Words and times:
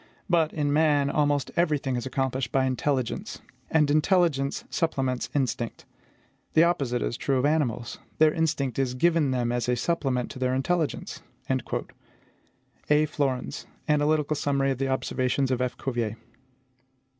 But, 0.27 0.51
in 0.51 0.73
man, 0.73 1.11
almost 1.11 1.51
every 1.55 1.77
thing 1.77 1.95
is 1.95 2.07
accomplished 2.07 2.51
by 2.51 2.65
intelligence; 2.65 3.39
and 3.69 3.91
intelligence 3.91 4.63
supplements 4.71 5.29
instinct. 5.35 5.85
The 6.55 6.63
opposite 6.63 7.03
is 7.03 7.17
true 7.17 7.37
of 7.37 7.45
animals: 7.45 7.99
their 8.17 8.33
instinct 8.33 8.79
is 8.79 8.95
given 8.95 9.29
them 9.29 9.51
as 9.51 9.69
a 9.69 9.75
supplement 9.75 10.31
to 10.31 10.39
their 10.39 10.55
intelligence.'" 10.55 11.21
Flourens: 13.09 13.67
Analytical 13.87 14.35
Summary 14.35 14.71
of 14.71 14.79
the 14.79 14.87
Observations 14.87 15.51
of 15.51 15.61
F. 15.61 15.77
Cuvier. 15.77 16.17